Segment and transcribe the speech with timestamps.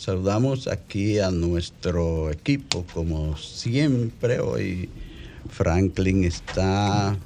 [0.00, 4.40] saludamos aquí a nuestro equipo, como siempre.
[4.40, 4.88] Hoy
[5.50, 7.18] Franklin está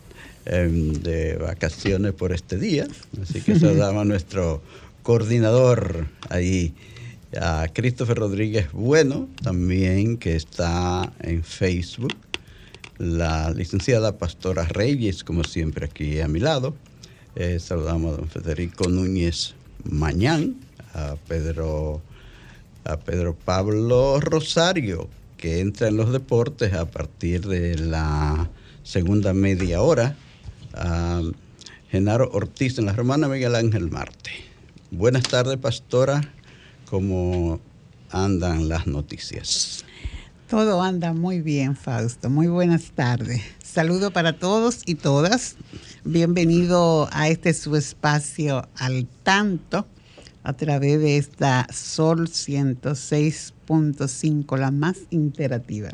[0.45, 2.89] em, de vacaciones por este día,
[3.23, 4.61] así que saludamos a nuestro
[5.05, 6.75] coordinador ahí,
[7.41, 12.15] a Christopher Rodríguez Bueno, también que está en Facebook,
[12.99, 16.75] la licenciada Pastora Reyes, como siempre aquí a mi lado.
[17.37, 20.57] Eh, saludamos a don Federico Núñez Mañán,
[20.93, 22.03] a Pedro,
[22.85, 28.51] a Pedro Pablo Rosario, que entra en los deportes a partir de la
[28.83, 30.17] segunda media hora,
[30.75, 31.23] a
[31.91, 34.31] Genaro Ortiz en la Romana Miguel Ángel Marte.
[34.91, 36.21] Buenas tardes, pastora.
[36.91, 37.61] ¿Cómo
[38.11, 39.85] andan las noticias?
[40.49, 42.29] Todo anda muy bien, Fausto.
[42.29, 43.43] Muy buenas tardes.
[43.63, 45.57] Saludo para todos y todas.
[46.05, 49.87] Bienvenido a este su espacio al tanto
[50.45, 55.91] a través de esta Sol 106.5, la más interactiva.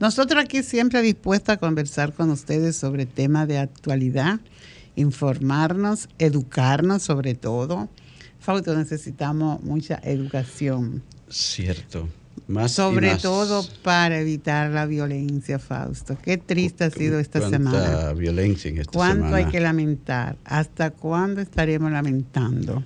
[0.00, 4.40] Nosotros aquí siempre dispuestos a conversar con ustedes sobre temas de actualidad,
[4.96, 7.90] informarnos, educarnos sobre todo.
[8.40, 11.02] Fausto, necesitamos mucha educación.
[11.28, 12.08] Cierto.
[12.48, 16.16] Más sobre todo para evitar la violencia, Fausto.
[16.22, 18.14] Qué triste ha sido esta semana.
[18.14, 20.36] violencia en esta ¿Cuánto hay que lamentar?
[20.44, 22.82] ¿Hasta cuándo estaremos lamentando?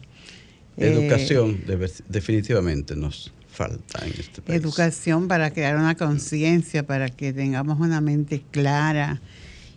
[0.77, 4.61] Educación eh, definitivamente nos falta en este país.
[4.61, 9.21] Educación para crear una conciencia, para que tengamos una mente clara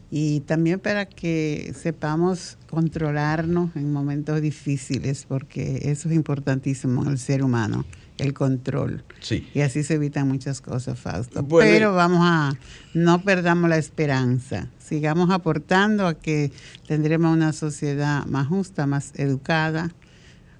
[0.09, 7.17] y también para que sepamos controlarnos en momentos difíciles, porque eso es importantísimo en el
[7.20, 7.86] ser humano,
[8.17, 9.04] el control.
[9.20, 9.48] Sí.
[9.54, 11.45] Y así se evitan muchas cosas, Fausto.
[11.48, 12.54] Pero vamos a,
[12.94, 16.52] no perdamos la esperanza, sigamos aportando a que
[16.88, 19.92] tendremos una sociedad más justa, más educada,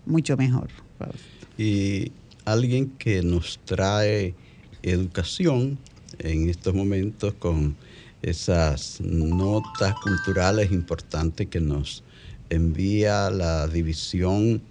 [0.08, 0.70] mucho mejor.
[1.58, 2.12] Y
[2.46, 4.34] alguien que nos trae
[4.84, 5.78] educación
[6.20, 7.76] en estos momentos con
[8.22, 12.04] esas notas culturales importantes que nos
[12.50, 14.62] envía la división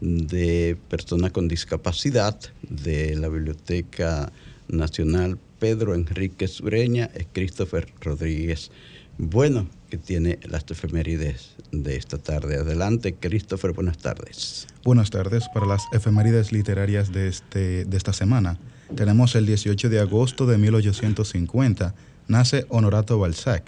[0.00, 4.32] de personas con discapacidad de la Biblioteca
[4.68, 8.70] Nacional Pedro Enrique Sureña es Christopher Rodríguez.
[9.16, 12.56] Bueno, que tiene las efemérides de esta tarde.
[12.56, 14.66] Adelante, Christopher, buenas tardes.
[14.84, 15.48] Buenas tardes.
[15.52, 18.58] Para las efemérides literarias de, este, de esta semana,
[18.94, 21.94] tenemos el 18 de agosto de 1850,
[22.26, 23.64] nace Honorato Balzac,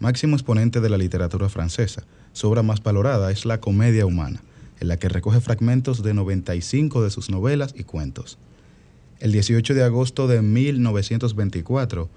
[0.00, 2.04] máximo exponente de la literatura francesa.
[2.32, 4.42] Su obra más valorada es La Comedia Humana,
[4.80, 8.38] en la que recoge fragmentos de 95 de sus novelas y cuentos.
[9.20, 12.10] El 18 de agosto de 1924,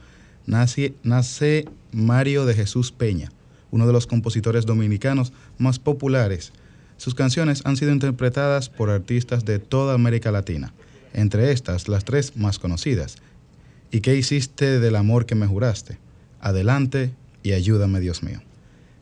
[0.45, 3.31] nace, nace Mario de Jesús Peña,
[3.71, 6.51] uno de los compositores dominicanos más populares.
[6.97, 10.73] Sus canciones han sido interpretadas por artistas de toda América Latina,
[11.13, 13.17] entre estas las tres más conocidas.
[13.91, 15.97] ¿Y qué hiciste del amor que me juraste?
[16.39, 17.11] Adelante
[17.43, 18.41] y ayúdame, Dios mío.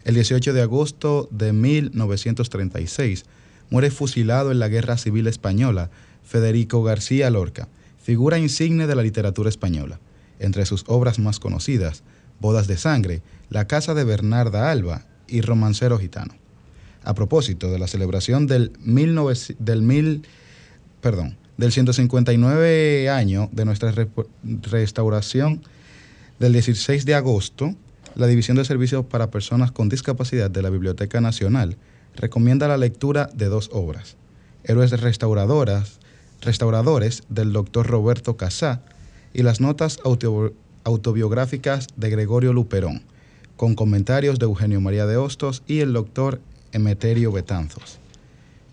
[0.04, 3.26] El 18 de agosto de 1936
[3.70, 5.90] muere fusilado en la Guerra Civil Española
[6.26, 7.68] Federico García Lorca,
[8.02, 10.00] figura insigne de la literatura española.
[10.40, 12.04] Entre sus obras más conocidas,
[12.40, 16.34] Bodas de Sangre, La Casa de Bernarda Alba y Romancero Gitano.
[17.04, 18.74] A propósito de la celebración del,
[19.60, 20.22] del,
[21.02, 23.94] perdón, del 159 año de nuestra
[24.44, 25.62] restauración
[26.40, 27.76] del 16 de agosto,
[28.16, 31.78] la División de Servicios para Personas con Discapacidad de la Biblioteca Nacional
[32.16, 34.16] recomienda la lectura de dos obras,
[34.64, 36.00] Héroes Restauradoras,
[36.42, 38.82] Restauradores del doctor Roberto Casá
[39.34, 40.00] y las notas
[40.86, 43.02] autobiográficas de Gregorio Luperón,
[43.58, 46.40] con comentarios de Eugenio María de Hostos y el doctor
[46.72, 48.00] Emeterio Betanzos.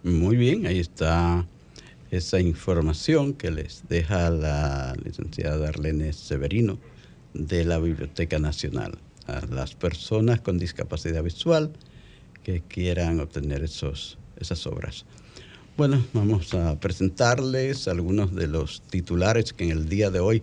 [0.03, 1.47] Muy bien, ahí está
[2.13, 6.79] esa información que les deja la licenciada Arlene Severino
[7.33, 11.73] de la Biblioteca Nacional a las personas con discapacidad visual
[12.45, 15.07] que quieran obtener esos, esas obras.
[15.79, 20.43] Bueno, vamos a presentarles algunos de los titulares que en el día de hoy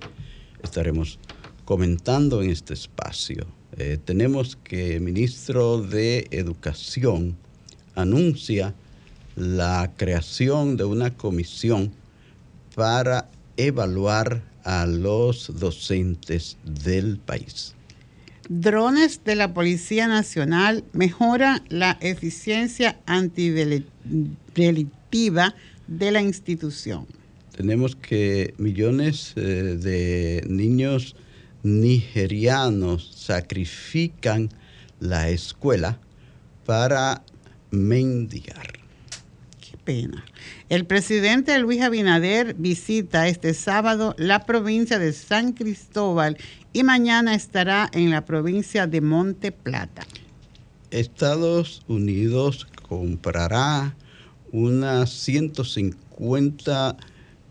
[0.63, 1.19] estaremos
[1.65, 3.45] comentando en este espacio.
[3.77, 7.37] Eh, tenemos que el ministro de Educación
[7.93, 8.73] anuncia
[9.39, 11.91] la creación de una comisión
[12.75, 13.27] para
[13.57, 17.73] evaluar a los docentes del país.
[18.49, 25.55] Drones de la Policía Nacional mejoran la eficiencia antidelictiva
[25.87, 27.07] de la institución.
[27.55, 31.15] Tenemos que millones eh, de niños
[31.63, 34.49] nigerianos sacrifican
[34.99, 35.99] la escuela
[36.65, 37.23] para
[37.71, 38.78] mendigar.
[40.69, 46.37] El presidente Luis Abinader visita este sábado la provincia de San Cristóbal
[46.73, 50.03] y mañana estará en la provincia de Monte Plata.
[50.91, 53.95] Estados Unidos comprará
[54.51, 56.97] unas 150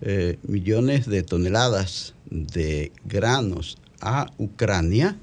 [0.00, 5.16] eh, millones de toneladas de granos a Ucrania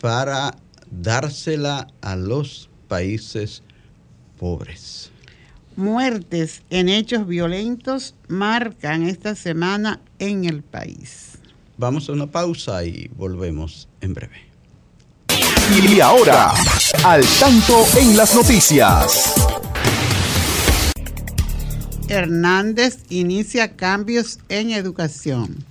[0.00, 0.54] para
[0.90, 3.62] dársela a los países
[4.38, 5.12] pobres.
[5.76, 11.32] Muertes en hechos violentos marcan esta semana en el país.
[11.76, 14.46] Vamos a una pausa y volvemos en breve.
[15.70, 16.54] Y ahora,
[17.04, 19.34] al tanto en las noticias.
[22.08, 25.62] Hernández inicia cambios en educación.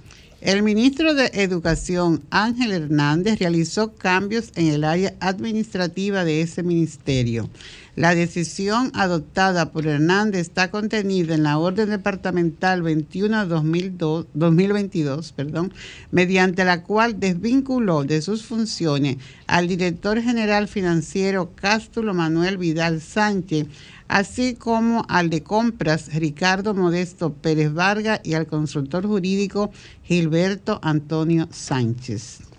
[0.42, 7.50] El ministro de Educación, Ángel Hernández, realizó cambios en el área administrativa de ese ministerio.
[7.95, 15.74] La decisión adoptada por Hernández está contenida en la Orden Departamental 21-2022, perdón,
[16.12, 19.15] mediante la cual desvinculó de sus funciones
[19.47, 23.68] al director general financiero Cástulo Manuel Vidal Sánchez
[24.07, 29.71] así como al de compras Ricardo Modesto Pérez Vargas y al consultor jurídico
[30.03, 32.55] Gilberto Antonio Sánchez.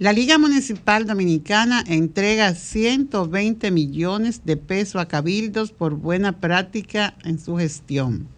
[0.00, 7.40] La Liga Municipal Dominicana entrega 120 millones de pesos a cabildos por buena práctica en
[7.40, 8.28] su gestión.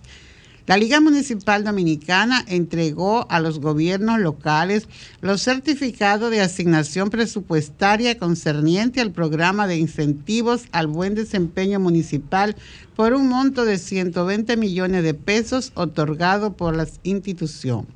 [0.66, 4.88] La Liga Municipal Dominicana entregó a los gobiernos locales
[5.20, 12.56] los certificados de asignación presupuestaria concerniente al programa de incentivos al buen desempeño municipal
[12.96, 17.86] por un monto de 120 millones de pesos otorgado por la institución.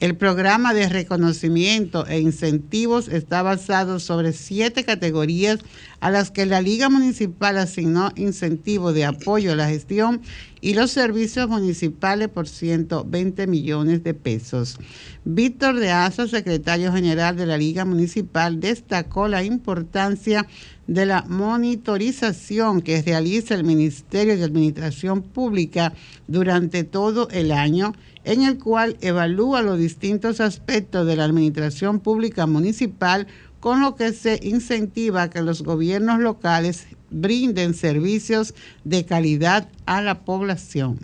[0.00, 5.58] El programa de reconocimiento e incentivos está basado sobre siete categorías
[6.00, 10.22] a las que la Liga Municipal asignó incentivos de apoyo a la gestión
[10.62, 14.78] y los servicios municipales por 120 millones de pesos.
[15.26, 20.46] Víctor de Asa, secretario general de la Liga Municipal, destacó la importancia
[20.86, 25.92] de la monitorización que realiza el Ministerio de Administración Pública
[26.26, 27.92] durante todo el año
[28.24, 33.26] en el cual evalúa los distintos aspectos de la administración pública municipal,
[33.60, 40.20] con lo que se incentiva que los gobiernos locales brinden servicios de calidad a la
[40.20, 40.98] población.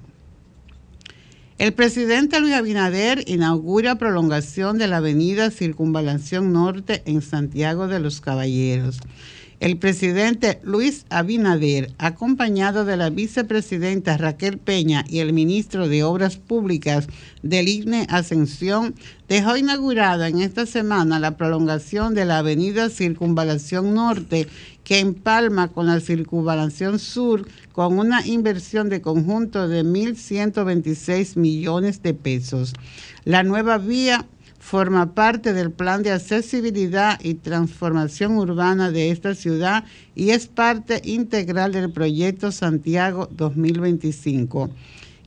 [1.58, 8.20] El presidente Luis Abinader inaugura prolongación de la avenida Circunvalación Norte en Santiago de los
[8.20, 9.00] Caballeros.
[9.58, 16.36] El presidente Luis Abinader, acompañado de la vicepresidenta Raquel Peña y el ministro de Obras
[16.36, 17.08] Públicas
[17.42, 18.94] del IGNE Ascensión,
[19.28, 24.46] dejó inaugurada en esta semana la prolongación de la avenida Circunvalación Norte
[24.84, 32.12] que empalma con la Circunvalación Sur con una inversión de conjunto de 1.126 millones de
[32.12, 32.74] pesos.
[33.24, 34.26] La nueva vía
[34.66, 39.84] forma parte del plan de accesibilidad y transformación urbana de esta ciudad
[40.16, 44.70] y es parte integral del proyecto Santiago 2025.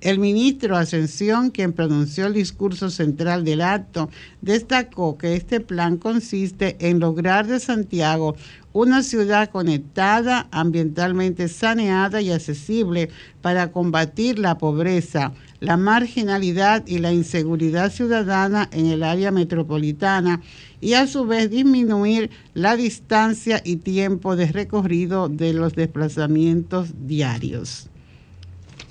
[0.01, 4.09] El ministro Ascensión, quien pronunció el discurso central del acto,
[4.41, 8.35] destacó que este plan consiste en lograr de Santiago
[8.73, 13.09] una ciudad conectada, ambientalmente saneada y accesible
[13.41, 20.41] para combatir la pobreza, la marginalidad y la inseguridad ciudadana en el área metropolitana
[20.81, 27.89] y a su vez disminuir la distancia y tiempo de recorrido de los desplazamientos diarios.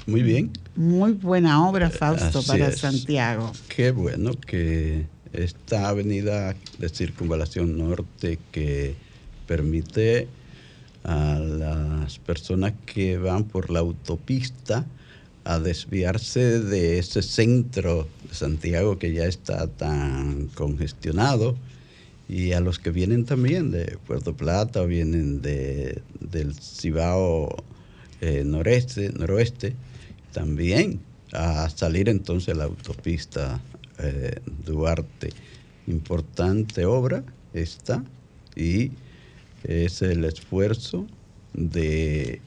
[0.06, 0.50] Muy bien.
[0.76, 3.52] Muy buena obra, Fausto, para Santiago.
[3.68, 8.94] Qué bueno que esta avenida de circunvalación norte que
[9.46, 10.28] permite
[11.04, 14.86] a las personas que van por la autopista
[15.48, 21.56] a desviarse de ese centro de Santiago que ya está tan congestionado
[22.28, 27.64] y a los que vienen también de Puerto Plata vienen de, del Cibao
[28.20, 29.74] eh, noreste, noroeste,
[30.34, 31.00] también
[31.32, 33.58] a salir entonces la autopista
[34.00, 35.30] eh, Duarte.
[35.86, 37.24] Importante obra
[37.54, 38.04] esta
[38.54, 38.90] y
[39.64, 41.06] es el esfuerzo
[41.54, 42.42] de,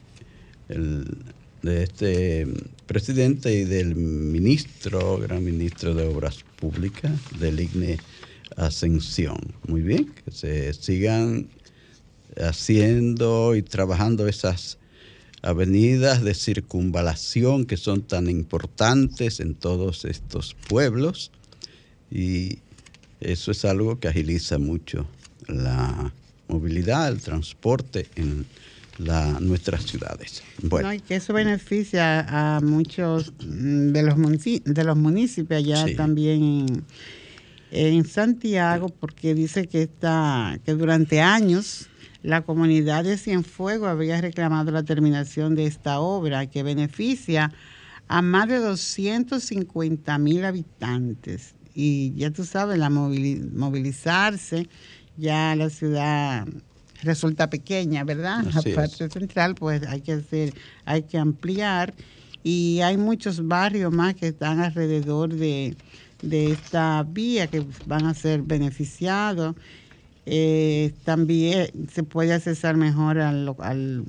[0.68, 2.46] de este
[2.92, 7.96] presidente y del ministro, gran ministro de Obras Públicas del IGNE
[8.56, 9.38] ascensión.
[9.66, 11.48] Muy bien, que se sigan
[12.36, 14.76] haciendo y trabajando esas
[15.40, 21.30] avenidas de circunvalación que son tan importantes en todos estos pueblos
[22.10, 22.58] y
[23.20, 25.06] eso es algo que agiliza mucho
[25.48, 26.12] la
[26.46, 28.44] movilidad, el transporte en
[28.98, 30.42] la, nuestras ciudades.
[30.62, 30.92] Bueno.
[30.92, 34.16] y que eso beneficia a muchos de los,
[34.64, 36.84] de los municipios allá también
[37.70, 41.88] en, Santiago, porque dice que, está, que durante años
[42.22, 47.52] la comunidad de Cienfuegos había reclamado la terminación de esta obra que beneficia
[48.08, 51.54] a más de 250 mil habitantes.
[51.74, 54.68] Y ya tú sabes, la movilizarse,
[55.16, 56.46] ya la ciudad
[57.02, 58.44] resulta pequeña, ¿verdad?
[58.44, 60.54] la parte central, pues hay que hacer,
[60.84, 61.94] hay que ampliar.
[62.44, 65.76] Y hay muchos barrios más que están alrededor de,
[66.22, 69.54] de esta vía que van a ser beneficiados.
[70.24, 74.04] Eh, también se puede accesar mejor al,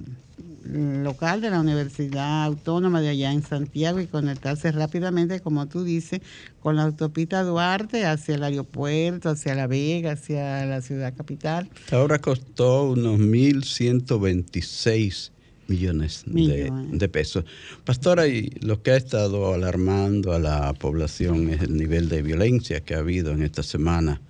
[0.65, 6.21] local de la Universidad Autónoma de allá en Santiago y conectarse rápidamente, como tú dices,
[6.61, 11.69] con la autopista Duarte hacia el aeropuerto, hacia La Vega, hacia la ciudad capital.
[11.91, 15.31] Ahora costó unos 1.126
[15.67, 16.91] millones, millones.
[16.91, 17.43] De, de, pesos.
[17.83, 22.81] Pastora, y lo que ha estado alarmando a la población es el nivel de violencia
[22.81, 24.21] que ha habido en esta semana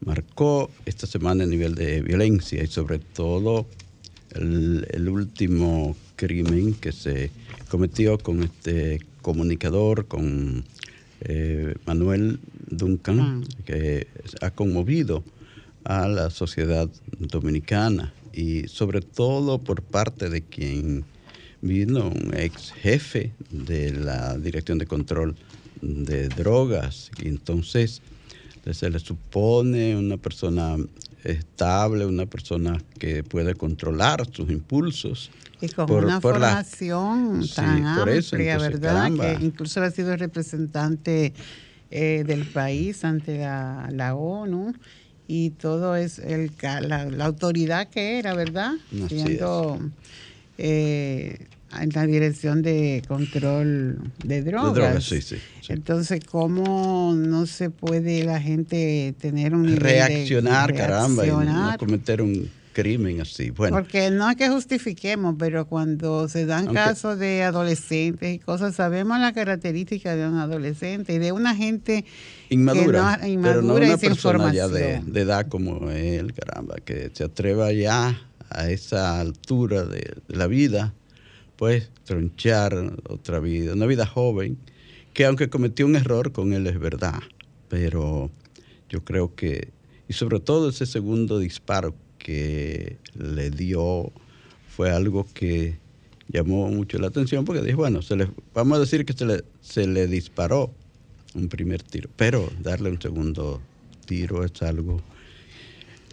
[0.00, 3.66] marcó esta semana el nivel de violencia y sobre todo
[4.34, 7.30] el, último crimen que se
[7.68, 10.64] cometió con este comunicador, con
[11.20, 13.40] eh, Manuel Duncan, ah.
[13.64, 14.08] que
[14.40, 15.24] ha conmovido
[15.84, 21.04] a la sociedad dominicana y sobre todo por parte de quien
[21.62, 25.34] vino un ex jefe de la Dirección de Control
[25.80, 28.02] de Drogas y entonces
[28.72, 30.76] se le supone una persona
[31.26, 35.30] estable, una persona que puede controlar sus impulsos.
[35.60, 39.10] Y con una formación tan amplia, ¿verdad?
[39.12, 41.32] Que incluso ha sido representante
[41.90, 44.74] eh, del país ante la, ONU
[45.28, 48.72] y todo es el, la, autoridad que era, ¿verdad?
[49.08, 49.78] Siendo
[50.58, 51.46] eh,
[51.80, 55.04] en la dirección de control de drogas.
[55.04, 55.36] sí, sí,
[55.68, 61.74] Entonces, ¿cómo no se puede la gente tener un nivel reaccionar, de caramba, y no
[61.78, 63.50] cometer un crimen así?
[63.50, 63.76] Bueno.
[63.76, 69.18] Porque no es que justifiquemos, pero cuando se dan casos de adolescentes y cosas, sabemos
[69.18, 72.04] la característica de un adolescente y de una gente
[72.48, 76.76] inmadura, que no, inmadura pero no una persona ya de, de, edad como él, caramba,
[76.84, 78.18] que se atreva ya
[78.48, 80.94] a esa altura de la vida
[81.56, 82.74] pues tronchar
[83.08, 84.58] otra vida, una vida joven,
[85.12, 87.20] que aunque cometió un error con él es verdad,
[87.68, 88.30] pero
[88.88, 89.70] yo creo que,
[90.08, 94.12] y sobre todo ese segundo disparo que le dio
[94.68, 95.78] fue algo que
[96.28, 99.44] llamó mucho la atención porque dijo, bueno, se le, vamos a decir que se le,
[99.60, 100.74] se le disparó
[101.34, 103.62] un primer tiro, pero darle un segundo
[104.04, 105.00] tiro es algo...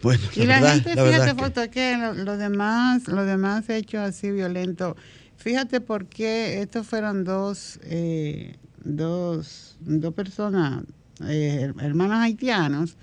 [0.02, 4.96] Bueno, y la, gente, fíjate, foto, que, los demás, los demás hechos así violentos
[5.36, 10.84] Fíjate por qué estos fueron dos, eh, dos, dos personas,
[11.26, 12.96] eh, hermanos haitianos.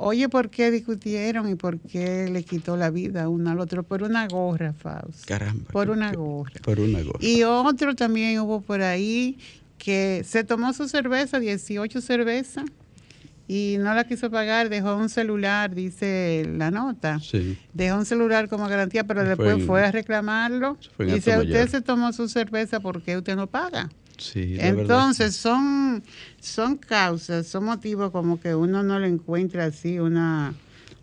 [0.00, 3.82] Oye, ¿por qué discutieron y por qué le quitó la vida uno al otro?
[3.82, 5.24] Por una gorra, Faust.
[5.24, 5.70] Caramba.
[5.72, 6.52] Por una gorra.
[6.62, 7.18] Por una gorra.
[7.20, 9.38] Y otro también hubo por ahí
[9.76, 12.64] que se tomó su cerveza, 18 cervezas,
[13.48, 17.18] y no la quiso pagar, dejó un celular, dice la nota.
[17.18, 17.58] Sí.
[17.72, 20.76] Dejó un celular como garantía, pero después fue a reclamarlo.
[20.98, 23.88] y dice, usted se tomó su cerveza, ¿por qué usted no paga?
[24.18, 26.02] Sí, Entonces son,
[26.40, 30.52] son causas, son motivos como que uno no le encuentra así una,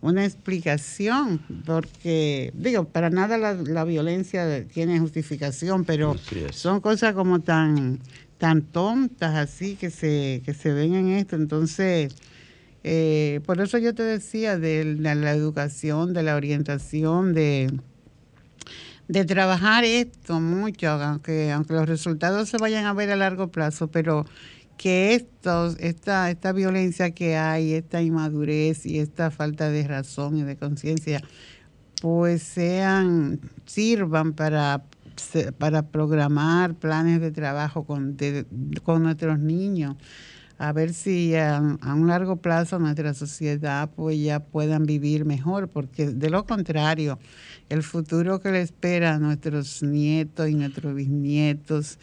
[0.02, 6.16] una explicación, porque digo, para nada la, la violencia tiene justificación, pero
[6.52, 8.02] son cosas como tan,
[8.38, 11.38] tan tontas así que se, que se ven en esto.
[11.38, 12.14] Entonces,
[12.88, 17.72] eh, por eso yo te decía de, la educación, de la orientación, de,
[19.08, 23.88] de trabajar esto mucho, aunque, aunque los resultados se vayan a ver a largo plazo,
[23.88, 24.28] pero
[24.78, 30.44] que estos, esta, esta violencia que hay, esta inmadurez y esta falta de razón y
[30.44, 31.24] de conciencia,
[32.04, 34.84] pues sean, sirvan para,
[35.58, 38.16] para programar planes de trabajo con,
[38.84, 39.96] con nuestros niños
[40.58, 46.08] a ver si a, un largo plazo nuestra sociedad pues ya puedan vivir mejor, porque
[46.08, 47.20] de lo contrario,
[47.70, 51.98] el futuro que le espera a nuestros nietos y nuestros bisnietos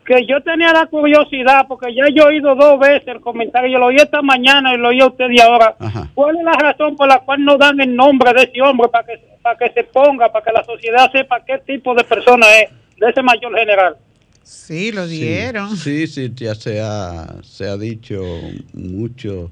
[0.07, 3.79] que yo tenía la curiosidad, porque ya yo he oído dos veces el comentario, yo
[3.79, 5.75] lo oí esta mañana y lo oí a usted y ahora.
[5.79, 6.09] Ajá.
[6.15, 9.07] ¿Cuál es la razón por la cual no dan el nombre de ese hombre para
[9.07, 12.71] que, para que se ponga, para que la sociedad sepa qué tipo de persona es,
[12.99, 13.97] de ese mayor general?
[14.43, 15.77] Sí, lo Sí, dieron.
[15.77, 18.41] Sí, sí, ya se ha, se ha dicho
[18.75, 19.51] mucho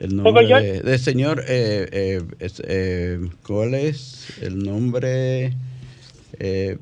[0.00, 1.44] el nombre yo- de, de señor.
[1.46, 5.52] Eh, eh, es, eh, ¿Cuál es el nombre?
[6.38, 6.78] Eh,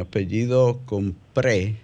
[0.00, 1.76] apellido Compré.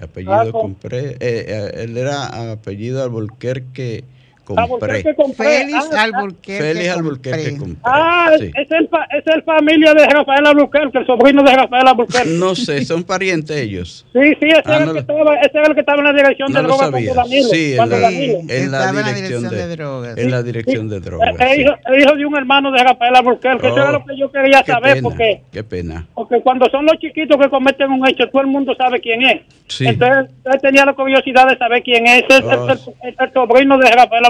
[0.00, 1.10] Apellido Ah, con- Compré.
[1.12, 4.04] Eh, eh, él era apellido Alburquerque
[4.46, 4.62] Compré.
[4.62, 5.46] Alburquerque Compré.
[5.46, 6.58] Félix Ah, Alburquerque.
[6.62, 6.88] Félix.
[6.96, 7.76] Alburquerque Compré.
[7.84, 8.50] Ah, sí.
[8.54, 8.88] es, el,
[9.18, 12.28] es el familia de Rafael Albuquerque, el sobrino de Rafael Albuquerque.
[12.30, 14.06] No sé, son parientes ellos.
[14.12, 16.04] Sí, sí, ese, Ah, era no el que estaba, ese era el que estaba en
[16.04, 17.48] la dirección No de drogas cuando Danilo.
[17.48, 18.38] Sí, en la, Danilo.
[18.38, 20.18] en la Estaba en la dirección de, de drogas.
[20.18, 21.34] En la dirección de drogas.
[21.40, 21.60] Es sí.
[21.62, 23.66] hijo, es hijo de un hermano de Rafael Albuquerque.
[23.66, 26.06] Eso Oh, era lo que yo quería Qué saber, pena, porque Qué pena.
[26.14, 29.42] porque cuando son los chiquitos que cometen un hecho, todo el mundo sabe quién es.
[29.68, 29.86] Sí.
[29.86, 32.22] Entonces, él tenía la curiosidad de saber quién es.
[32.28, 32.68] Es el, Oh.
[32.70, 34.24] el- el- el sobrino de Rafael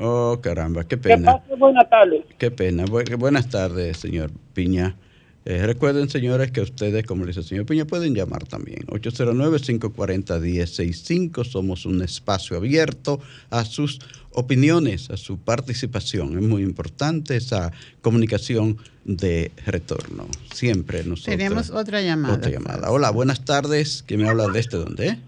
[0.00, 1.38] Oh, caramba, qué Que pena.
[1.38, 2.24] pase buena tarde.
[2.38, 2.84] Qué pena.
[2.84, 4.96] Bu- buenas tardes, señor Piña.
[5.44, 8.80] Eh, recuerden, señores, que ustedes, como dice el señor Piña, pueden llamar también.
[8.88, 11.44] 809-540-1065.
[11.44, 14.00] Somos un espacio abierto a sus
[14.32, 16.36] opiniones, a su participación.
[16.36, 20.26] Es muy importante esa comunicación de retorno.
[20.52, 21.36] Siempre nosotros.
[21.36, 22.34] Tenemos otra llamada.
[22.34, 22.90] Otra llamada.
[22.90, 24.02] Hola, buenas tardes.
[24.06, 25.08] ¿Quién me habla desde dónde?
[25.08, 25.18] eh?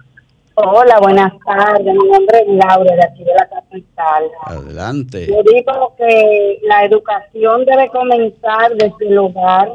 [0.60, 1.86] Hola, buenas tardes.
[1.86, 4.24] Mi nombre es Laura, de aquí de la capital.
[4.44, 5.26] Adelante.
[5.26, 9.70] Yo digo que la educación debe comenzar desde el hogar,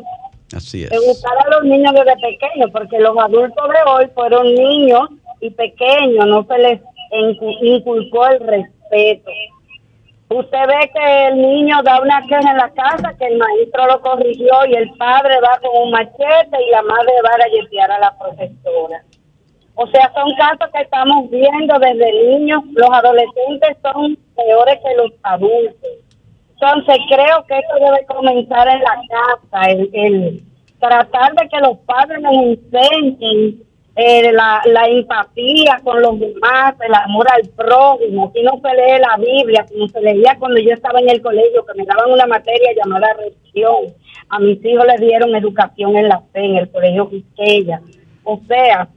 [0.55, 0.91] Así es.
[0.91, 6.25] educar a los niños desde pequeños, porque los adultos de hoy fueron niños y pequeños,
[6.27, 9.31] no se les incu- inculcó el respeto.
[10.29, 14.01] Usted ve que el niño da una queja en la casa, que el maestro lo
[14.01, 17.99] corrigió y el padre va con un machete y la madre va a galletear a
[17.99, 19.03] la profesora.
[19.75, 22.61] O sea, son casos que estamos viendo desde niños.
[22.73, 25.89] Los adolescentes son peores que los adultos.
[26.53, 30.43] Entonces, creo que esto debe comenzar en la casa, el, el
[30.79, 33.63] tratar de que los padres nos enseñen
[33.95, 38.27] eh, la, la empatía con los demás, el amor al prójimo.
[38.27, 41.65] Aquí no se lee la Biblia como se leía cuando yo estaba en el colegio,
[41.65, 43.93] que me daban una materia llamada religión.
[44.29, 47.81] A mis hijos les dieron educación en la fe, en el colegio Quisqueya.
[48.23, 48.87] O sea,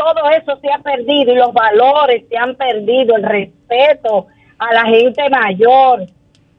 [0.00, 4.84] todo eso se ha perdido y los valores se han perdido, el respeto a la
[4.84, 6.06] gente mayor,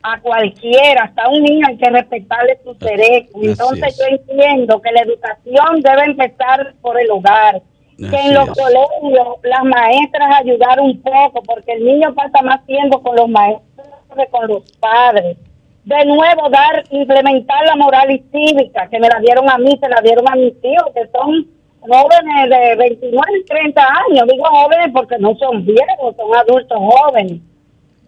[0.03, 3.31] a cualquiera, hasta un niño hay que respetarle sus derechos.
[3.41, 3.97] Entonces es.
[3.97, 7.61] yo entiendo que la educación debe empezar por el hogar,
[7.97, 8.53] que en los es.
[8.53, 13.87] colegios las maestras ayudar un poco, porque el niño pasa más tiempo con los maestros
[14.15, 15.37] que con los padres.
[15.83, 19.89] De nuevo, dar, implementar la moral y cívica, que me la dieron a mí, se
[19.89, 24.27] la dieron a mis hijos, que son jóvenes de 29 y 30 años.
[24.31, 27.41] Digo jóvenes porque no son viejos, son adultos jóvenes.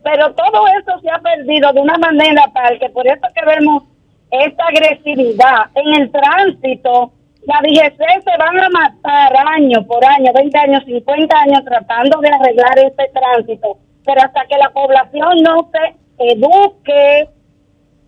[0.03, 3.83] Pero todo eso se ha perdido de una manera tal que por eso que vemos
[4.31, 7.11] esta agresividad en el tránsito.
[7.45, 12.29] La DGC se van a matar año por año, 20 años, 50 años tratando de
[12.29, 13.77] arreglar este tránsito.
[14.05, 15.95] Pero hasta que la población no se
[16.31, 17.29] eduque,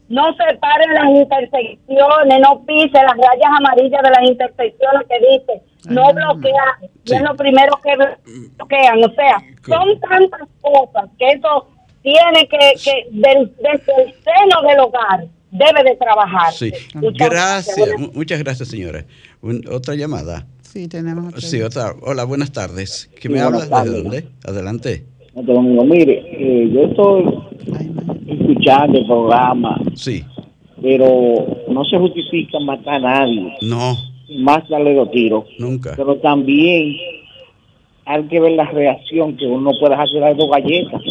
[0.09, 5.61] no se paren las intersecciones, no pise las rayas amarillas de las intersecciones que dice,
[5.89, 7.13] no Ah, bloquear, sí.
[7.13, 7.95] y es lo primero que
[8.57, 9.03] bloquean.
[9.03, 11.67] O sea, son tantas cosas que eso
[12.01, 16.51] tiene que, que del- desde el seno del hogar debe de trabajar.
[16.53, 19.05] Sí, Muchas gracias, mu- muchas gracias, señores.
[19.41, 20.45] Un- otra llamada.
[20.61, 21.93] Sí, tenemos otra Sí, otra.
[22.01, 23.09] Hola, buenas tardes.
[23.21, 23.59] ¿Quién Sí, me habla?
[23.65, 24.03] buenas ¿Desde tardes.
[24.03, 24.27] dónde?
[24.45, 25.05] Adelante.
[25.35, 27.54] Mire, eh, yo estoy.
[28.49, 30.23] Escuchando el programa, Sí,
[30.81, 33.95] pero no se justifica matar a nadie, no,
[34.39, 35.45] más darle los tiros.
[35.59, 35.93] nunca.
[35.95, 36.95] Pero también
[38.05, 41.01] hay que ver la reacción que uno puede hacer a dos galletas.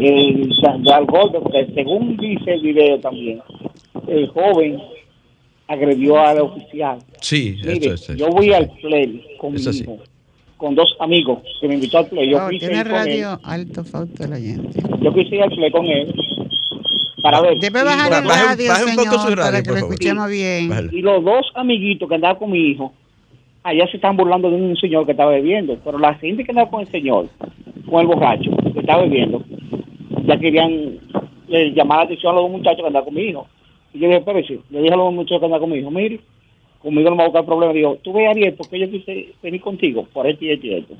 [0.00, 0.52] El,
[0.92, 3.40] al golpe, porque según dice el video también,
[4.08, 4.78] el joven
[5.68, 6.98] agredió al oficial.
[7.20, 8.18] Sí, Mire, eso es.
[8.18, 9.98] yo voy al play con mi hijo,
[10.62, 12.30] con dos amigos que me invitó al play.
[12.30, 13.04] Yo Oh, quise tiene ir con él.
[13.06, 14.80] radio alto, Fausto, el oyente.
[15.02, 16.14] Yo quise ir al play con él
[17.22, 17.58] para ver.
[17.58, 19.76] Debe bajar el baje un- radio, baje un poco su señor, radio, para que lo
[19.76, 20.72] escuchemos bien.
[20.92, 22.92] Y los dos amiguitos que andaban con mi hijo,
[23.64, 25.76] allá se están burlando de un señor que estaba bebiendo.
[25.84, 27.28] Pero la gente que andaba con el señor,
[27.90, 29.42] con el borracho, que estaba bebiendo,
[30.26, 30.70] ya querían
[31.48, 33.46] eh, llamar la atención a los dos muchachos que andaban con mi hijo.
[33.92, 35.90] Y yo dije, espérese, le dije a los dos muchachos que andaban con mi hijo,
[35.90, 36.20] mire,
[36.82, 37.72] conmigo no me va a buscar problema.
[37.72, 40.06] Digo, tú ves, Ariel, ¿por qué yo quise venir contigo?
[40.12, 40.94] Por esto y esto y esto.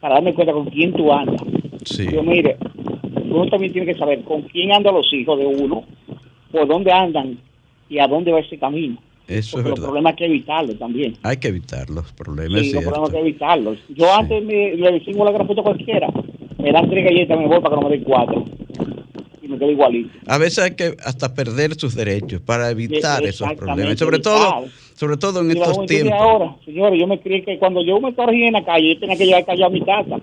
[0.00, 1.40] Para darme cuenta con quién tú andas.
[1.84, 2.06] Sí.
[2.06, 2.56] Digo, mire,
[3.30, 5.84] uno también tiene que saber con quién andan los hijos de uno,
[6.52, 7.38] por dónde andan
[7.88, 8.98] y a dónde va ese camino.
[9.26, 9.84] Eso es Porque los verdad.
[9.86, 11.14] problemas hay que evitarlos también.
[11.22, 12.60] Hay que evitar los problemas.
[12.60, 13.78] Sí, los problemas hay que evitarlos.
[13.88, 14.12] Yo Sí.
[14.18, 16.08] antes me, le decimos la gran puta cualquiera.
[16.58, 18.44] Me dan tres galletas, me voy para que no me den cuatro.
[19.54, 20.10] Me quedo igualito.
[20.26, 23.98] A veces hay que hasta perder sus derechos para evitar Sí, esos problemas.
[23.98, 24.64] Sobre todo,
[24.94, 26.14] sobre todo en Y estos tiempos.
[26.18, 29.16] ahora, señores, yo me creí que cuando yo me corrí en la calle, yo tenía
[29.16, 30.16] que llegar callado a mi casa.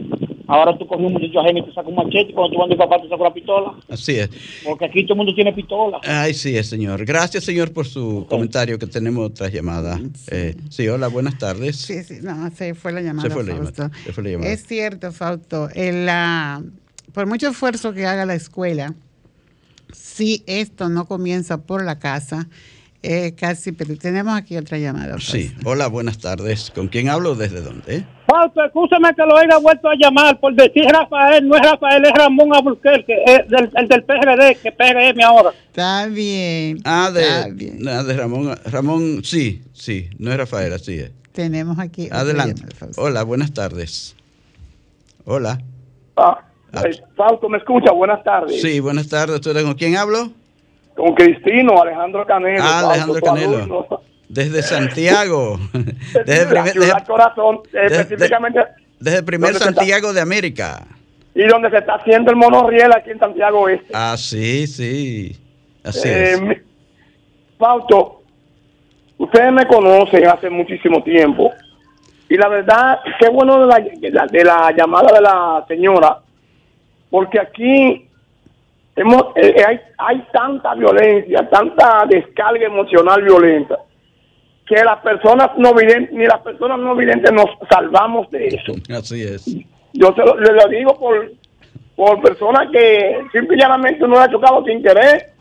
[0.48, 2.78] Ahora tú coges un muchacho ajeno y te saca un machete, y cuando tú andas
[2.78, 3.74] de papá te saca una pistola.
[3.88, 4.30] Así es.
[4.66, 6.00] Porque aquí todo el mundo tiene pistola.
[6.04, 7.06] Ay, sí, es, señor.
[7.06, 9.98] Gracias, señor, por su comentario, que tenemos otra llamada.
[10.30, 11.78] Eh, sí, hola, buenas tardes.
[11.78, 13.30] Sí, sí, no, se fue la llamada.
[13.30, 13.84] Se fue la Fausto.
[13.84, 14.52] llamada, se fue la llamada.
[14.52, 15.70] Es cierto, Fausto.
[15.74, 16.62] el, la-
[17.14, 18.94] por mucho esfuerzo que haga la escuela,
[20.14, 22.48] si esto no comienza por la casa,
[23.04, 25.18] eh, casi, pero tenemos aquí otra llamada.
[25.20, 25.70] Sí, Fausto.
[25.70, 26.70] hola, buenas tardes.
[26.74, 27.34] ¿Con quién hablo?
[27.36, 28.06] ¿Desde dónde?
[28.28, 32.12] Fausto, escúchame que lo haya vuelto a llamar por decir Rafael, no es Rafael, es
[32.14, 35.52] Ramón Abulquerque, es del, el del PRD, que PRM ahora.
[35.68, 36.78] Está bien.
[36.86, 37.88] Ah, está bien.
[37.88, 38.56] ah, de Ramón.
[38.66, 41.12] Ramón, sí, sí, no es Rafael, así es.
[41.32, 42.06] Tenemos aquí.
[42.06, 42.62] otra Adelante.
[42.62, 43.02] llamada, Fausto.
[43.02, 44.16] Hola, buenas tardes.
[45.26, 45.60] Hola.
[46.18, 46.51] Ah, eh,
[47.16, 47.92] Fausto, ¿me escucha?
[47.92, 48.62] Buenas tardes.
[48.62, 49.42] Sí, buenas tardes.
[49.42, 50.30] ¿Tú eres con quién hablo?
[50.96, 52.64] Con Cristino, Alejandro Canelo.
[52.64, 54.02] Ah, Alejandro Canelo.
[54.30, 55.60] Desde Santiago.
[56.26, 58.60] Desde, la primer- desde- corazón, eh, desde- específicamente,
[59.00, 59.54] desde el primer.
[59.56, 60.86] Santiago de América.
[61.36, 63.88] y donde se está haciendo el monorriel aquí en Santiago Este.
[63.94, 65.38] Ah, sí, sí.
[65.84, 66.62] Así Eh, es.
[67.58, 68.22] Fausto,
[69.18, 71.52] ustedes me conocen hace muchísimo tiempo.
[72.30, 76.20] Y la verdad, qué bueno de la, de la llamada de la señora,
[77.12, 78.08] porque aquí
[78.96, 83.78] hemos, eh, eh, hay, hay tanta violencia, tanta descarga emocional violenta,
[84.66, 88.74] que las personas no videntes, ni las personas no videntes nos salvamos de eso.
[88.98, 89.46] Así es.
[89.94, 91.32] Yo se lo, le lo digo por,
[91.96, 95.32] por personas que simple y llanamente uno le ha chocado sin querer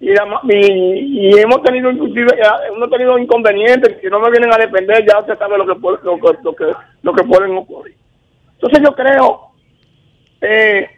[0.00, 2.28] y, la y, y hemos tenido inclusive
[2.74, 5.74] hemos tenido inconvenientes que si no me vienen a defender ya usted sabe lo que
[5.78, 6.64] lo, que- lo que
[7.02, 7.94] lo que pueden ocurrir
[8.54, 9.50] entonces yo creo
[10.40, 10.88] eh,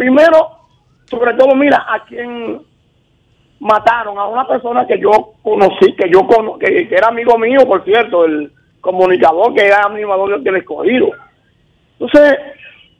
[0.00, 0.50] primero
[1.10, 2.62] sobre todo mira a quien
[3.58, 7.84] mataron a una persona que yo conocí que yo cono- que, era amigo mío por
[7.84, 11.10] cierto el comunicador que era animador del escogido
[12.00, 12.38] entonces,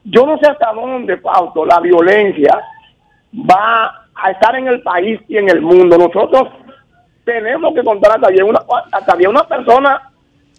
[0.05, 2.53] yo no sé hasta dónde, Fausto, la violencia
[3.51, 5.97] va a estar en el país y en el mundo.
[5.97, 6.49] Nosotros
[7.25, 8.61] tenemos que contar hasta bien una,
[8.93, 10.11] hasta una persona,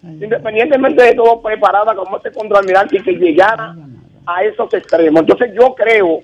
[0.02, 3.76] independientemente de todo, preparada como este contraalmirante que llegara
[4.26, 5.20] a esos extremos.
[5.20, 6.22] Entonces, yo creo,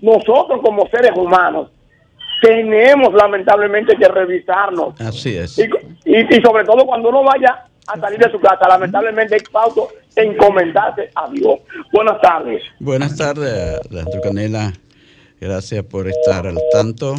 [0.00, 1.70] nosotros como seres humanos,
[2.42, 5.58] tenemos lamentablemente que revisarnos Así es.
[5.58, 5.62] y,
[6.04, 9.88] y, y sobre todo cuando uno vaya a salir de su casa, lamentablemente es pauto
[10.14, 11.60] encomendarse a Dios.
[11.92, 12.62] Buenas tardes.
[12.80, 14.72] Buenas tardes, Alejandro Canela.
[15.40, 17.14] Gracias por estar al tanto.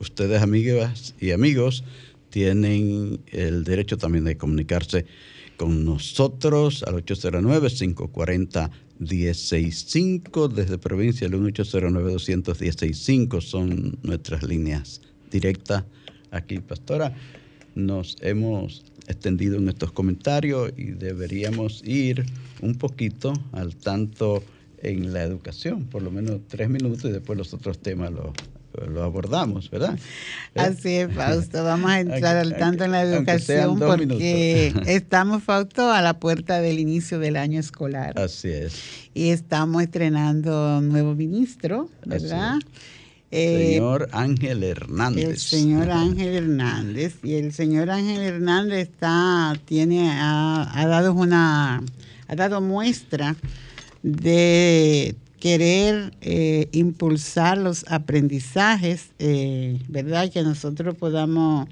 [0.00, 1.84] Ustedes, amigas y amigos,
[2.30, 5.06] tienen el derecho también de comunicarse
[5.56, 6.94] con nosotros al
[9.00, 15.84] 809-540-165 desde provincia, el 1809-216-5 son nuestras líneas directas
[16.30, 17.14] aquí, pastora.
[17.74, 22.24] Nos hemos extendido en estos comentarios y deberíamos ir
[22.60, 24.42] un poquito al tanto
[24.82, 28.32] en la educación, por lo menos tres minutos y después los otros temas los
[28.86, 29.98] lo abordamos, ¿verdad?
[30.54, 31.64] Así es, Fausto.
[31.64, 34.86] Vamos a entrar al tanto en la educación porque minutos.
[34.88, 38.80] estamos, Fausto, a la puerta del inicio del año escolar Así es.
[39.14, 42.58] y estamos estrenando nuevo ministro, ¿verdad?
[43.30, 45.28] Eh, Señor Ángel Hernández.
[45.28, 47.18] El señor Ángel Hernández.
[47.22, 51.82] Y el señor Ángel Hernández está, tiene, ha, ha dado una,
[52.26, 53.36] ha dado muestra
[54.02, 60.30] de querer eh, impulsar los aprendizajes, eh, ¿verdad?
[60.32, 61.68] Que nosotros podamos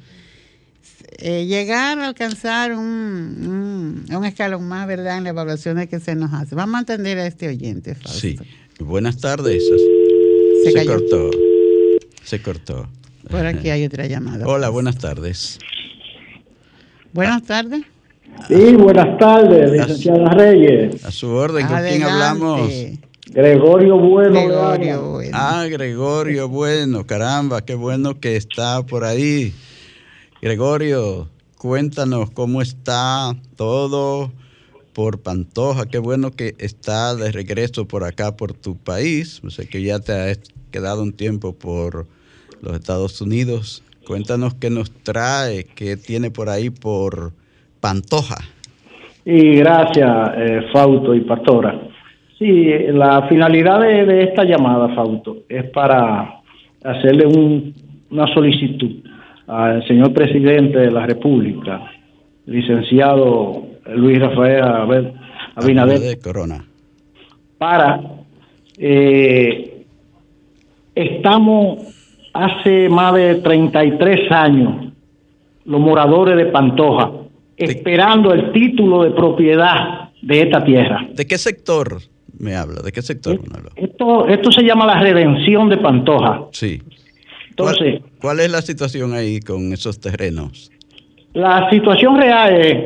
[1.19, 6.15] eh, llegar a alcanzar un, un, un, escalón más, ¿verdad?, en la evaluación que se
[6.15, 6.55] nos hace.
[6.55, 8.19] Vamos a atender a este oyente, Fausto.
[8.19, 8.39] Sí.
[8.79, 9.63] Buenas tardes.
[10.65, 11.31] Se, cortó.
[12.23, 12.89] Se cortó.
[13.31, 14.47] Por aquí hay otra llamada.
[14.47, 15.59] Hola, buenas tardes.
[17.13, 17.83] Buenas tardes.
[18.49, 21.03] Sí, buenas tardes, licenciada Reyes.
[21.05, 22.71] A su orden, ¿con quién hablamos?
[23.37, 24.47] Gregorio Bueno.
[24.47, 25.31] Gregorio Bueno.
[25.35, 29.53] Ah, Gregorio Bueno, caramba, qué bueno que está por ahí.
[30.41, 34.33] Gregorio, cuéntanos cómo está todo
[34.95, 39.43] por Pantoja, qué bueno que está de regreso por acá, por tu país.
[39.45, 42.07] O sea que ya te has quedado un tiempo por
[42.63, 43.83] los Estados Unidos.
[44.07, 47.33] Cuéntanos qué nos trae, qué tiene por ahí por
[47.81, 48.39] Pantoja.
[49.27, 51.86] Y gracias, eh, Fausto y Pastora.
[52.39, 56.41] Sí, la finalidad de, de, esta llamada, Fausto, es para
[56.85, 57.75] hacerle un,
[58.11, 58.91] una solicitud
[59.47, 61.91] al señor presidente de la República,
[62.45, 65.13] licenciado Luis Rafael Abel,
[65.55, 66.65] Abinader, de Corona.
[67.57, 68.01] para
[68.77, 69.85] eh,
[70.95, 71.79] estamos
[72.35, 74.93] hace más de 33 años
[75.65, 77.13] los moradores de Pantoja
[77.57, 81.07] esperando el título de propiedad de esta tierra.
[81.15, 82.01] ¿De qué sector
[82.39, 82.83] me habla?
[82.83, 83.71] ¿De qué sector me habla?
[83.77, 86.45] Esto, esto se llama la redención de Pantoja.
[86.53, 86.83] Sí.
[87.51, 90.71] Entonces, ¿Cuál, ¿Cuál, es la situación ahí con esos terrenos?
[91.33, 92.77] La situación real es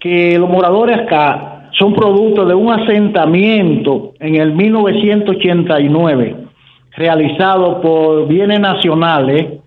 [0.00, 6.48] que los moradores acá son producto de un asentamiento en el 1989
[6.96, 9.60] realizado por bienes nacionales.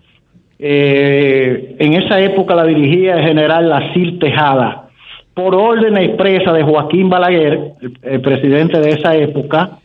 [0.58, 4.81] Eh, en esa época la dirigía el general Lacil Tejada.
[5.34, 9.78] Por orden expresa de Joaquín Balaguer, el, presidente de esa época,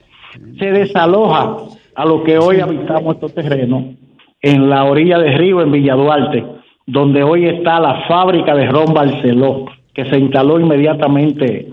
[0.60, 1.56] se desaloja
[1.96, 3.96] a lo que hoy habitamos estos terrenos
[4.42, 6.44] en la orilla del río, en Villa Duarte,
[6.86, 11.70] donde hoy está la fábrica de ron Barceló, que se instaló inmediatamente,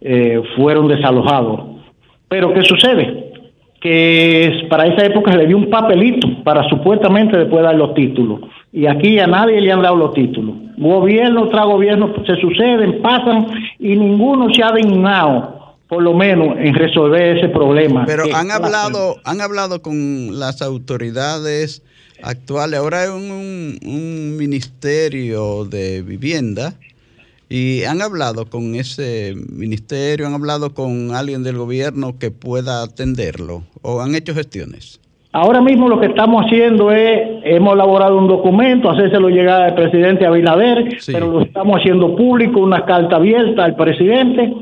[0.00, 1.60] eh, fueron desalojados.
[2.28, 3.27] Pero ¿qué sucede?
[3.80, 8.40] Que para esa época se le dio un papelito para supuestamente después dar los títulos.
[8.72, 10.56] Y aquí a nadie le han dado los títulos.
[10.76, 13.46] Gobierno tras gobierno se suceden, pasan
[13.78, 18.04] y ninguno se ha dignado por lo menos en resolver ese problema.
[18.06, 21.82] Pero han hablado, han hablado con las autoridades
[22.22, 22.78] actuales.
[22.78, 26.74] Ahora hay un, un, un, ministerio de vivienda
[27.48, 33.62] y han hablado con ese ministerio, han hablado con alguien del gobierno que pueda atenderlo
[33.82, 35.00] o han hecho gestiones.
[35.32, 40.26] Ahora mismo lo que estamos haciendo es, hemos elaborado un documento, hacérselo llegar al presidente
[40.26, 41.12] Abinader, sí.
[41.12, 44.54] pero lo estamos haciendo público, una carta abierta al presidente,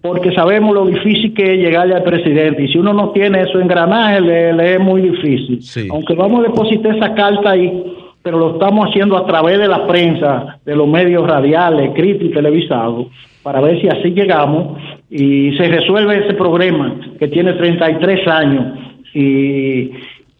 [0.00, 2.62] porque sabemos lo difícil que es llegarle al presidente.
[2.64, 5.60] Y si uno no tiene eso engranaje, le, le es muy difícil.
[5.62, 5.88] Sí.
[5.90, 7.82] Aunque vamos a depositar esa carta ahí,
[8.22, 12.30] pero lo estamos haciendo a través de la prensa, de los medios radiales, escritos y
[12.30, 13.06] televisados,
[13.42, 14.78] para ver si así llegamos
[15.10, 18.78] y se resuelve ese problema que tiene 33 años.
[19.14, 19.90] Y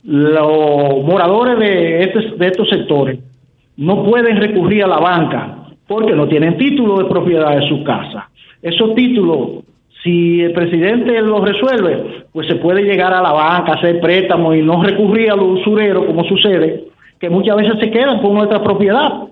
[0.05, 3.19] los moradores de, este, de estos sectores
[3.77, 8.31] no pueden recurrir a la banca porque no tienen título de propiedad de su casa.
[8.63, 9.65] Esos títulos,
[10.03, 14.63] si el presidente los resuelve, pues se puede llegar a la banca, hacer préstamos y
[14.63, 16.85] no recurrir a los usureros, como sucede,
[17.23, 19.29] que muchas veces se quedan con nuestra propiedad.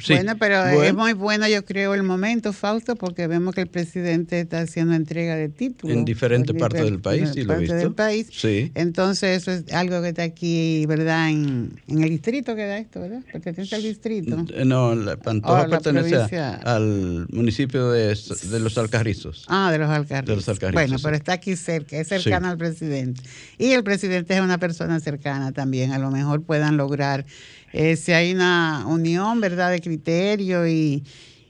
[0.00, 0.14] Sí.
[0.14, 0.82] Bueno, pero bueno.
[0.82, 4.94] es muy bueno, yo creo, el momento, Fausto, porque vemos que el presidente está haciendo
[4.94, 5.96] entrega de títulos.
[5.96, 7.74] En diferentes partes del país, sí, lo he visto.
[7.74, 8.28] del país.
[8.30, 8.72] Sí.
[8.74, 11.30] Entonces, eso es algo que está aquí, ¿verdad?
[11.30, 13.20] En, en el distrito queda esto, ¿verdad?
[13.32, 14.44] Pertenece al distrito.
[14.64, 18.08] No, la Pantoja oh, pertenece al municipio de,
[18.50, 19.44] de, Los Alcarrizos.
[19.48, 20.28] Ah, de Los Alcarrizos.
[20.28, 20.82] De Los Alcarrizos.
[20.82, 21.04] Bueno, sí.
[21.04, 22.52] pero está aquí cerca, es cercano sí.
[22.52, 23.22] al presidente.
[23.58, 25.92] Y el presidente es una persona cercana también.
[25.92, 27.24] A lo mejor puedan lograr
[27.72, 31.04] eh, si hay una unión, ¿verdad?, de criterio y,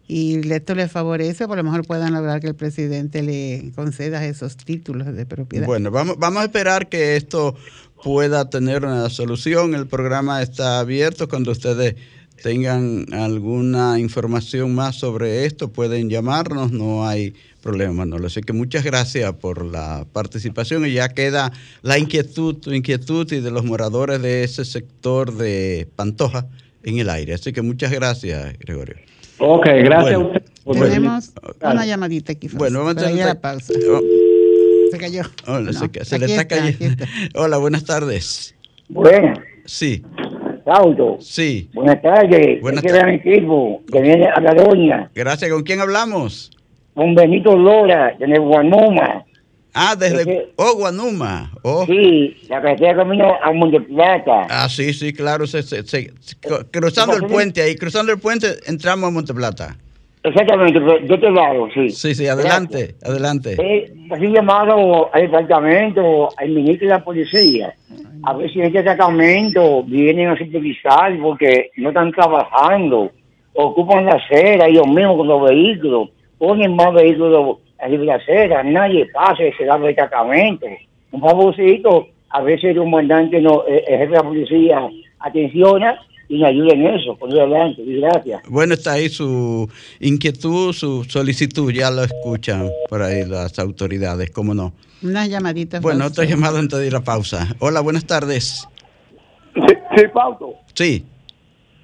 [0.06, 4.56] y esto le favorece, por lo mejor puedan lograr que el presidente le conceda esos
[4.56, 5.66] títulos de propiedad.
[5.66, 7.56] Bueno, vamos, vamos a esperar que esto
[8.02, 9.74] pueda tener una solución.
[9.74, 11.28] El programa está abierto.
[11.28, 11.94] Cuando ustedes
[12.42, 16.72] tengan alguna información más sobre esto, pueden llamarnos.
[16.72, 18.26] No hay problema, Manolo.
[18.26, 23.50] Así que muchas gracias por la participación y ya queda la inquietud, inquietud y de
[23.50, 26.46] los moradores de ese sector de Pantoja
[26.82, 27.34] en el aire.
[27.34, 28.96] Así que muchas gracias, Gregorio.
[29.38, 30.88] Ok, gracias bueno, a usted.
[30.90, 32.48] Tenemos bueno, una llamadita aquí.
[32.52, 33.72] Bueno, vamos a hacer la pausa.
[33.90, 34.00] Oh.
[34.90, 35.22] Se cayó.
[35.46, 37.04] Hola, no, se, se le está, está cayendo.
[37.34, 38.54] Hola, buenas tardes.
[38.88, 39.38] Buenas.
[39.64, 40.02] Sí.
[40.64, 41.16] Sauto.
[41.20, 41.70] Sí.
[41.72, 42.60] Buenas tardes.
[42.60, 43.20] Buenas tardes.
[43.24, 45.10] equipo que viene a la doña.
[45.14, 45.50] Gracias.
[45.50, 46.50] ¿Con quién hablamos?
[46.94, 49.24] Con Benito Lora, de Neguanoma.
[49.74, 51.50] Ah, desde oh, Guanuma.
[51.62, 51.86] Oh.
[51.86, 54.46] Sí, la carretera camino a Monte Plata.
[54.50, 55.46] Ah, sí, sí, claro.
[55.46, 59.74] se- se- se- cru- cruzando el puente ahí, cruzando el puente, entramos a Monte Plata.
[60.24, 61.88] Exactamente, de este lado, sí.
[61.90, 63.56] Sí, sí, adelante, adelante.
[63.58, 67.74] Eh, así llamado al departamento, al ministro de la policía,
[68.24, 73.10] a ver si este destacamento vienen a supervisar porque no están trabajando,
[73.54, 76.10] ocupan la acera ellos mismos con los vehículos,
[76.42, 80.66] ponen más vehículos en la acera, nadie pasa ese lado del destacamento.
[81.12, 86.38] Un favorcito, a veces el comandante, no, eh, el jefe de la policía, atenciona y
[86.38, 88.42] me ayuda en eso, por adelante, y gracias.
[88.48, 94.52] Bueno, está ahí su inquietud, su solicitud, ya lo escuchan por ahí las autoridades, ¿cómo
[94.52, 94.72] no?
[95.00, 95.80] Unas llamaditas.
[95.80, 97.54] Bueno, otra llamada antes de ir a pausa.
[97.60, 98.68] Hola, buenas tardes.
[99.54, 100.54] Sí, sí, Pauto.
[100.74, 101.04] Sí.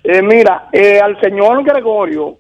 [0.03, 2.39] Eh, mira, eh, al señor Gregorio,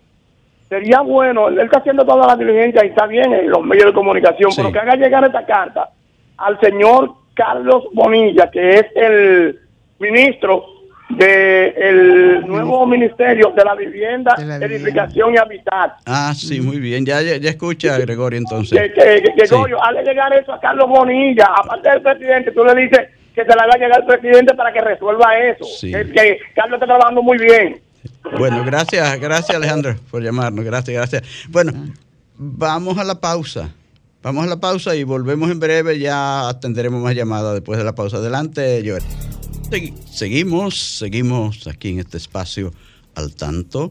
[0.68, 3.92] sería bueno, él está haciendo toda la diligencia y está bien en los medios de
[3.92, 5.88] comunicación, pero que haga llegar esta carta
[6.37, 9.59] al señor Carlos Bonilla, que es el
[9.98, 10.64] ministro
[11.11, 15.92] del nuevo ministerio de la vivienda, edificación y hábitat.
[16.07, 17.04] Ah, sí, muy bien.
[17.07, 18.78] Ya, ya, escucha, Gregorio, entonces.
[18.78, 19.54] Que, que, que- Sí.
[19.54, 23.48] Gregorio, hazle llegar eso a Carlos Bonilla, aparte del presidente, tú le dices que se
[23.57, 25.64] la va a llegar al presidente para que resuelva eso.
[25.64, 25.92] Sí.
[25.92, 27.81] Que Carlos está trabajando muy bien.
[28.38, 30.64] Bueno, gracias, gracias Alejandro por llamarnos.
[30.64, 31.22] Gracias, gracias.
[31.48, 31.92] Bueno,
[32.37, 33.70] vamos a la pausa.
[34.22, 35.98] Vamos a la pausa y volvemos en breve.
[35.98, 38.18] Ya atenderemos más llamadas después de la pausa.
[38.18, 39.02] Adelante, Joel.
[39.70, 42.72] Segui- Seguimos, seguimos aquí en este espacio
[43.14, 43.90] al tanto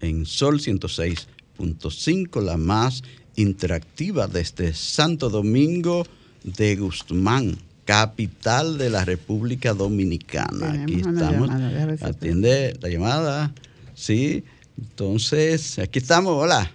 [0.00, 3.02] en Sol 106.5, la más
[3.36, 6.06] interactiva desde Santo Domingo
[6.44, 7.58] de Guzmán,
[7.92, 10.72] capital de la República Dominicana.
[10.72, 11.48] Aquí Tenemos estamos.
[11.48, 13.52] llamada, si- Atiende la llamada.
[13.94, 14.44] Sí.
[14.78, 16.34] Entonces, aquí estamos.
[16.34, 16.70] Hola.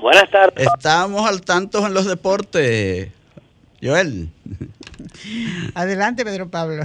[0.00, 0.64] Buenas tardes.
[0.72, 3.08] Estamos al tanto en los deportes.
[3.82, 4.28] Joel.
[5.74, 6.84] Adelante, Pedro Pablo.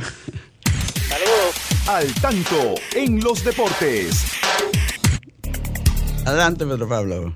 [1.88, 4.24] Al tanto en los deportes.
[6.26, 7.36] Adelante, Pedro Pablo.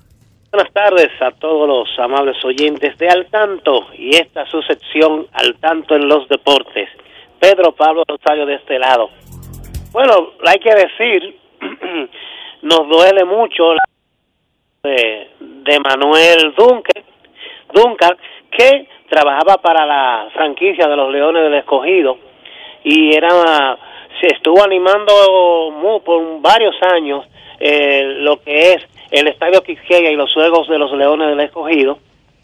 [0.52, 5.56] Buenas tardes a todos los amables oyentes de Al Tanto y esta su sección Al
[5.62, 6.90] Tanto en los Deportes.
[7.40, 9.12] Pedro Pablo Rosario de este lado.
[9.94, 11.40] Bueno, hay que decir,
[12.64, 13.84] nos duele mucho la
[14.84, 17.04] de, Manuel Duncan,
[17.74, 18.18] Duncan,
[18.52, 22.18] que trabajaba para la franquicia de los Leones del Escogido
[22.84, 23.78] y era
[24.20, 27.26] se estuvo animando mu- por varios años
[27.60, 28.78] eh, lo que es
[29.12, 32.00] el Estadio Quisqueya y los juegos de los Leones del Escogido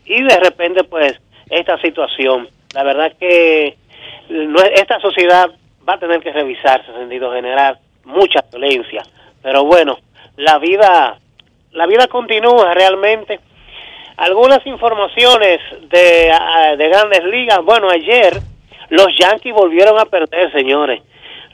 [0.06, 1.14] y de repente pues
[1.50, 3.76] esta situación la verdad que
[4.76, 5.50] esta sociedad
[5.88, 9.04] va a tener que revisarse en sentido general mucha violencia
[9.42, 9.98] pero bueno
[10.36, 11.18] la vida
[11.72, 13.40] la vida continúa realmente
[14.18, 15.60] algunas informaciones
[15.92, 17.60] de, ah, de grandes ligas.
[17.64, 18.34] Bueno, ayer
[18.90, 21.04] los Yankees volvieron a perder, señores.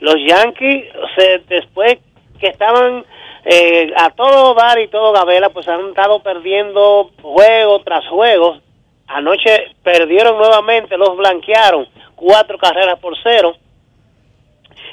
[0.00, 1.98] Los Yankees, se- después
[2.40, 3.04] que estaban
[3.44, 8.58] eh, a todo dar y todo gabela, pues han estado perdiendo juego tras juego.
[9.06, 13.54] Anoche perdieron nuevamente, los blanquearon cuatro carreras por cero.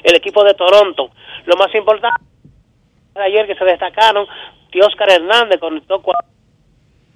[0.02, 1.10] El equipo de Toronto.
[1.46, 2.20] Lo más importante
[3.14, 4.26] ayer que se destacaron,
[4.84, 6.26] Oscar Hernández conectó cuatro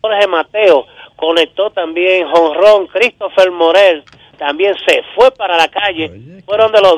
[0.02, 4.04] Jorge Mateo conectó también Jonrón, Christopher Morel
[4.38, 6.42] también se fue para la calle.
[6.44, 6.96] Fueron de los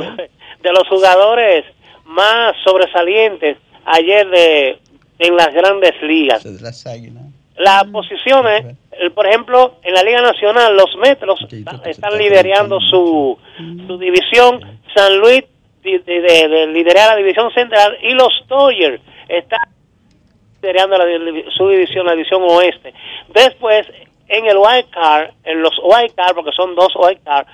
[0.62, 1.64] de los jugadores
[2.04, 4.78] más sobresalientes ayer de
[5.18, 6.44] en las grandes ligas.
[6.44, 7.24] Las águilas.
[7.56, 8.76] Las posiciones,
[9.16, 13.36] por ejemplo, en la Liga Nacional, los Metros está- están liderando su,
[13.88, 14.60] su división,
[14.94, 15.42] San Luis
[15.82, 19.58] de, de, de- de liderar la división central y los Dodgers están
[20.62, 21.04] liderando la
[21.56, 22.94] su división, la división oeste.
[23.34, 23.86] Después,
[24.28, 27.46] en el wild card, en los wild card, porque son dos wild card,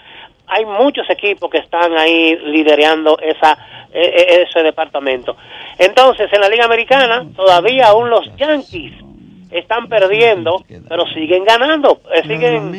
[0.46, 3.56] hay muchos equipos que están ahí liderando esa
[3.92, 5.36] e- e- ese departamento.
[5.78, 8.92] Entonces, en la Liga Americana, todavía aún los Yankees
[9.50, 12.72] están perdiendo, pero siguen ganando, eh, siguen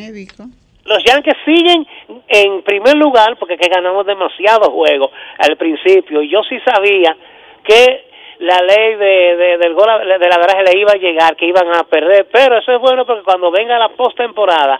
[0.83, 1.87] los Yankees siguen
[2.27, 6.21] en primer lugar porque que ganamos demasiados juegos al principio.
[6.21, 7.15] Y yo sí sabía
[7.63, 8.05] que
[8.39, 11.73] la ley de, de, del gol, de la garaje le iba a llegar, que iban
[11.73, 12.27] a perder.
[12.31, 14.79] Pero eso es bueno porque cuando venga la postemporada,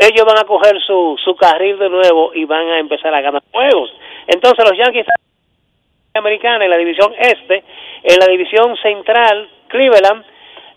[0.00, 3.42] ellos van a coger su, su carril de nuevo y van a empezar a ganar
[3.52, 3.92] juegos.
[4.26, 5.06] Entonces los Yankees
[6.14, 7.62] americana en la división este,
[8.02, 10.24] en la división central, Cleveland,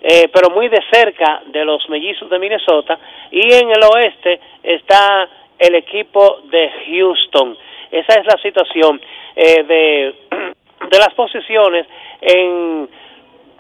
[0.02, 3.00] eh, pero muy de cerca de los mellizos de Minnesota,
[3.32, 7.58] y en el oeste está el equipo de Houston.
[7.90, 9.00] Esa es la situación
[9.36, 10.16] eh, de,
[10.92, 11.88] de las posiciones
[12.20, 12.90] en,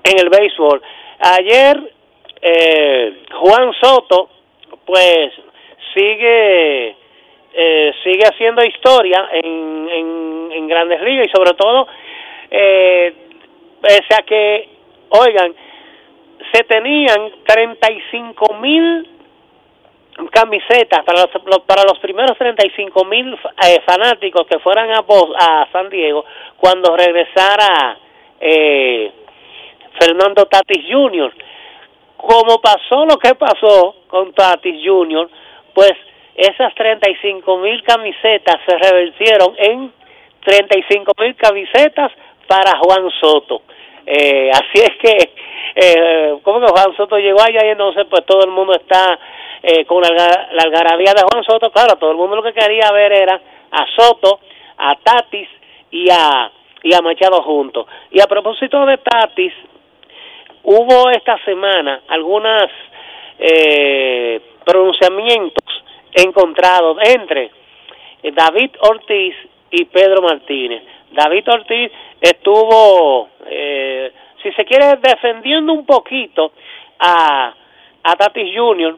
[0.04, 0.82] en el béisbol.
[1.20, 1.94] Ayer,
[2.42, 4.30] eh, Juan Soto,
[4.86, 5.32] pues
[5.94, 6.96] sigue
[7.54, 9.90] eh, sigue haciendo historia en,
[10.52, 11.88] en, grandes ligas y sobre todo
[12.50, 13.14] eh,
[13.82, 14.70] pese a que
[15.10, 15.54] oigan
[16.52, 19.10] se tenían 35 mil
[20.32, 25.90] camisetas para los, para los primeros 35 mil eh, fanáticos que fueran a, a San
[25.90, 26.26] Diego
[26.58, 27.98] cuando regresara
[28.40, 29.12] eh,
[30.00, 31.34] Fernando Tatis Jr.
[32.18, 35.30] Como pasó lo que pasó con Tatis Jr.,
[35.74, 35.94] pues
[36.36, 39.94] esas 35 mil camisetas se revirtieron en
[40.46, 42.12] 35 mil camisetas
[42.48, 43.62] para Juan Soto.
[44.06, 45.30] Eh, así es que,
[45.76, 49.18] eh, que Juan Soto llegó allá y entonces pues todo el mundo está
[49.62, 50.10] eh, con la,
[50.52, 51.72] la algarabía de Juan Soto.
[51.72, 53.40] Claro, todo el mundo lo que quería ver era
[53.72, 54.40] a Soto,
[54.78, 55.48] a Tatis
[55.92, 56.52] y a,
[56.84, 57.88] y a Machado juntos.
[58.12, 59.54] Y a propósito de Tatis,
[60.64, 62.70] hubo esta semana algunas
[63.40, 65.84] eh, pronunciamientos
[66.14, 67.52] encontrados entre
[68.24, 69.36] David Ortiz
[69.72, 70.84] y Pedro Martínez.
[71.12, 71.92] David Ortiz
[72.22, 74.12] estuvo, eh,
[74.42, 76.54] si se quiere, defendiendo un poquito
[77.00, 77.54] a,
[78.04, 78.98] a Tatis Jr.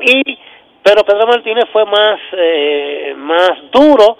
[0.00, 0.38] y
[0.82, 4.18] pero Pedro Martínez fue más eh, más duro.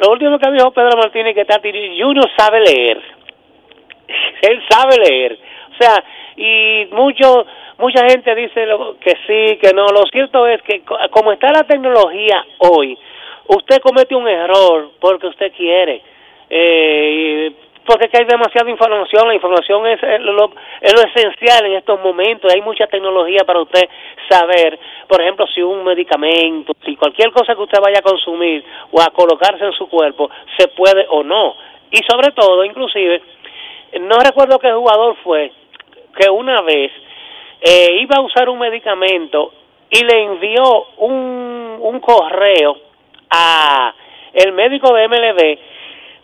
[0.00, 2.30] Lo último que dijo Pedro Martínez que Tatis Jr.
[2.36, 3.02] sabe leer.
[4.42, 5.38] Él sabe leer.
[5.82, 6.04] Sea,
[6.36, 7.44] y mucho
[7.78, 8.64] mucha gente dice
[9.00, 9.86] que sí, que no.
[9.86, 12.96] Lo cierto es que como está la tecnología hoy,
[13.48, 16.02] usted comete un error porque usted quiere.
[16.48, 17.52] Eh,
[17.84, 22.60] porque hay demasiada información, la información es lo, es lo esencial en estos momentos, hay
[22.60, 23.88] mucha tecnología para usted
[24.28, 24.78] saber,
[25.08, 29.10] por ejemplo, si un medicamento, si cualquier cosa que usted vaya a consumir o a
[29.10, 31.56] colocarse en su cuerpo, se puede o no.
[31.90, 33.20] Y sobre todo, inclusive,
[34.00, 35.50] no recuerdo qué jugador fue,
[36.16, 36.92] que una vez
[37.60, 39.52] eh, iba a usar un medicamento
[39.90, 42.76] y le envió un, un correo
[43.30, 43.94] a
[44.32, 45.58] el médico de MLB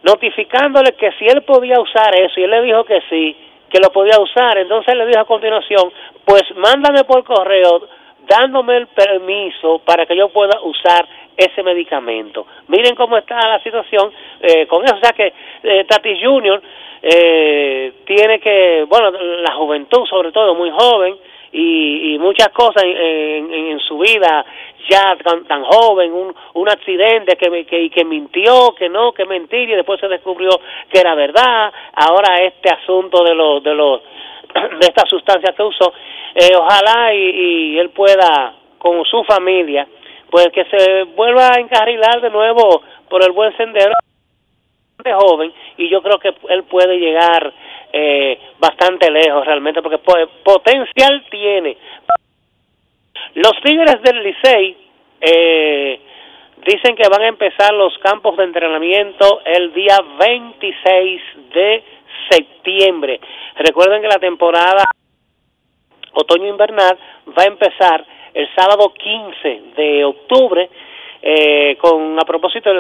[0.02, 3.36] notificándole que si él podía usar eso y él le dijo que sí,
[3.68, 5.92] que lo podía usar, entonces le dijo a continuación,
[6.24, 7.88] pues mándame por correo
[8.28, 12.46] dándome el permiso para que yo pueda usar ese medicamento.
[12.68, 16.60] Miren cómo está la situación eh, con eso, o sea que eh, Tati Junior
[17.00, 21.16] eh, tiene que, bueno, la juventud sobre todo, muy joven,
[21.52, 24.44] y, y muchas cosas en, en, su vida
[24.88, 29.70] ya tan, tan joven, un, un accidente que, que, que mintió, que no, que mentir
[29.70, 30.50] y después se descubrió
[30.90, 34.02] que era verdad, ahora este asunto de los de los
[34.54, 35.92] de estas sustancias que usó,
[36.34, 39.86] eh, ojalá y, y él pueda con su familia,
[40.30, 43.92] pues que se vuelva a encarrilar de nuevo por el buen sendero
[45.02, 47.52] de joven y yo creo que él puede llegar
[47.92, 51.76] eh, bastante lejos realmente porque potencial tiene.
[53.34, 54.76] Los Tigres del Licey
[55.20, 56.00] eh,
[56.64, 61.22] dicen que van a empezar los campos de entrenamiento el día 26
[61.54, 61.84] de
[62.30, 63.20] septiembre.
[63.56, 64.84] Recuerden que la temporada
[66.12, 66.98] otoño-invernal
[67.36, 70.68] va a empezar el sábado 15 de octubre
[71.22, 72.70] eh, con a propósito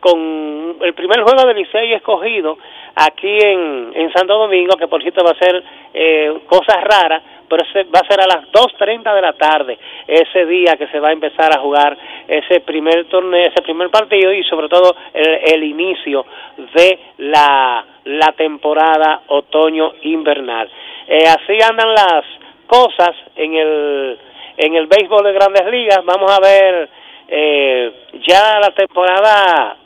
[0.00, 2.58] con el primer juego del Licey escogido
[2.94, 5.62] aquí en, en Santo Domingo, que por cierto va a ser
[5.94, 10.76] eh, cosas raras, pero va a ser a las 2.30 de la tarde, ese día
[10.76, 11.96] que se va a empezar a jugar
[12.26, 16.26] ese primer torneo, ese primer partido y sobre todo el, inicio
[16.74, 20.68] de la, la temporada otoño-invernal.
[21.06, 22.24] Eh, así andan las
[22.66, 24.18] cosas en el,
[24.56, 26.88] en el béisbol de grandes ligas, vamos a ver
[27.28, 27.92] eh,
[28.26, 29.76] ya la temporada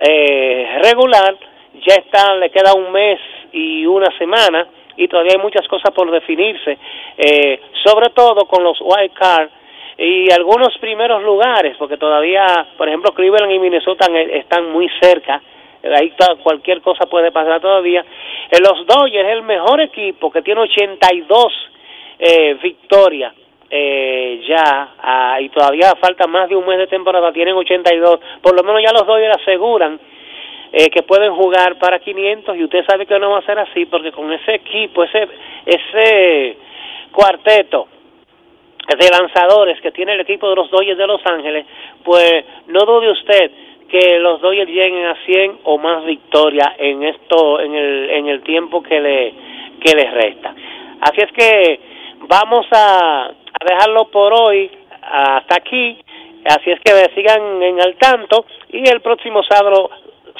[0.00, 1.36] eh, regular
[1.86, 3.20] ya está, le queda un mes
[3.52, 4.66] y una semana
[4.96, 6.78] y todavía hay muchas cosas por definirse,
[7.16, 9.48] eh, sobre todo con los wild card
[9.98, 15.42] y algunos primeros lugares, porque todavía, por ejemplo, Cleveland y Minnesota están muy cerca,
[15.84, 16.12] ahí
[16.42, 18.04] cualquier cosa puede pasar todavía.
[18.60, 21.46] los Dodgers es el mejor equipo que tiene 82
[22.18, 23.34] eh, victorias
[23.74, 28.54] eh, ya ah, y todavía falta más de un mes de temporada, tienen 82, por
[28.54, 29.98] lo menos ya los Dodgers aseguran
[30.70, 33.86] eh, que pueden jugar para 500 y usted sabe que no va a ser así
[33.86, 35.26] porque con ese equipo, ese
[35.64, 36.58] ese
[37.12, 37.88] cuarteto
[38.88, 41.64] de lanzadores que tiene el equipo de los Dodgers de Los Ángeles,
[42.04, 43.52] pues no dude usted
[43.88, 48.42] que los Dodgers lleguen a 100 o más victorias en esto en el en el
[48.42, 49.32] tiempo que le
[49.80, 50.54] que les resta.
[51.00, 51.80] Así es que
[52.28, 53.30] vamos a
[53.60, 54.70] a dejarlo por hoy
[55.02, 55.98] hasta aquí.
[56.44, 59.90] Así es que sigan en el tanto y el próximo sábado,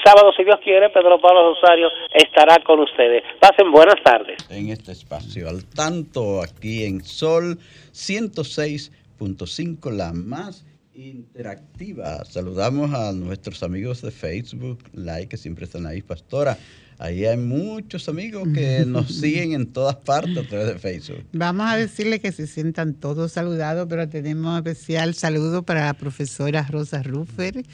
[0.05, 3.23] sábado si Dios quiere, Pedro Pablo Rosario estará con ustedes.
[3.41, 4.39] Pasen buenas tardes.
[4.51, 7.59] En este espacio al tanto aquí en Sol
[7.93, 8.91] 106
[9.23, 12.25] 103.5, la más interactiva.
[12.25, 16.57] Saludamos a nuestros amigos de Facebook, like, que siempre están ahí, Pastora.
[17.05, 21.25] Ahí hay muchos amigos que nos siguen en todas partes a través de Facebook.
[21.33, 26.63] Vamos a decirle que se sientan todos saludados, pero tenemos especial saludo para la profesora
[26.71, 27.65] Rosa Ruffer.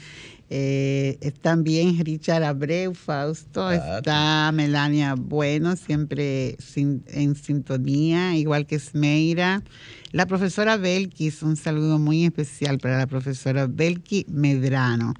[0.51, 9.61] Eh, también Richard Abreu, Fausto, está Melania Bueno, siempre sin- en sintonía, igual que Smeira.
[10.11, 15.13] La profesora Belkis, un saludo muy especial para la profesora Belki Medrano.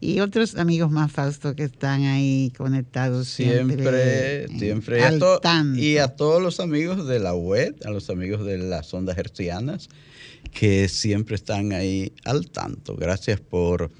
[0.00, 3.76] Y otros amigos más, Fausto, que están ahí conectados siempre.
[3.76, 4.98] Siempre, siempre.
[5.00, 5.80] Y a, al to- tanto.
[5.80, 9.88] y a todos los amigos de la web, a los amigos de las ondas hercianas,
[10.52, 12.94] que siempre están ahí al tanto.
[12.94, 13.90] Gracias por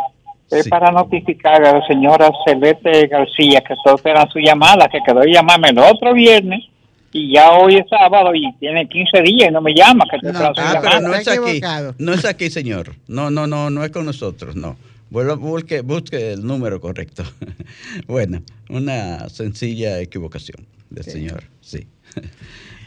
[0.49, 0.69] Es Sí.
[0.69, 5.31] para notificar a la señora Celeste García que solo espera su llamada, que quedó de
[5.33, 6.63] llamarme el otro viernes
[7.11, 10.05] y ya hoy es sábado y tiene 15 días y no me llama.
[10.09, 10.81] Que su Ah, llamada.
[10.81, 11.61] pero no es aquí.
[11.97, 12.95] No es aquí, señor.
[13.07, 14.77] No, no, no, no es con nosotros, no.
[15.09, 17.23] Vuelva, busque, busque el número correcto.
[18.07, 21.87] bueno, una sencilla equivocación del señor, sí.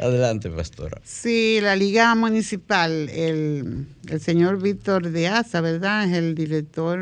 [0.01, 1.01] Adelante, pastora.
[1.05, 6.09] Sí, la Liga Municipal, el, el señor Víctor de Asa, ¿verdad?
[6.09, 6.99] Es el director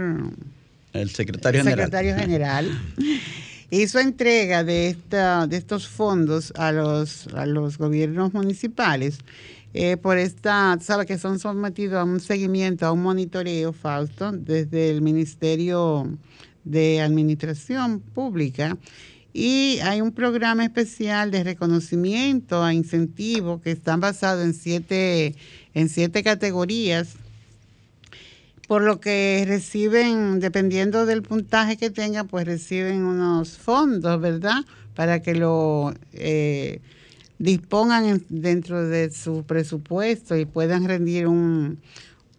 [0.92, 1.86] El secretario el general.
[1.86, 2.80] secretario general,
[3.70, 9.18] hizo entrega de, esta, de estos fondos a los, a los gobiernos municipales
[9.74, 14.90] eh, por esta, sabe que son sometidos a un seguimiento, a un monitoreo, Fausto, desde
[14.90, 16.08] el Ministerio
[16.64, 18.76] de Administración Pública.
[19.40, 25.36] Y hay un programa especial de reconocimiento a incentivos que están basados en siete,
[25.74, 27.10] en siete categorías
[28.66, 34.64] por lo que reciben, dependiendo del puntaje que tengan, pues reciben unos fondos, ¿verdad?
[34.96, 36.80] Para que lo eh,
[37.38, 41.78] dispongan en- dentro de su presupuesto y puedan rendir un,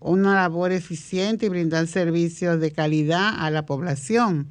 [0.02, 4.48] una labor eficiente y brindar servicios de calidad a la población.